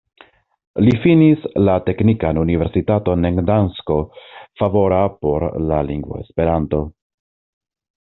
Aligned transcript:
Li 0.85 0.95
finis 1.03 1.43
la 1.67 1.75
Teknikan 1.89 2.41
Universitaton 2.45 3.29
en 3.31 3.39
Gdansko, 3.43 4.01
favora 4.65 5.07
por 5.23 5.49
la 5.75 5.83
lingvo 5.95 6.23
Esperanto. 6.27 6.87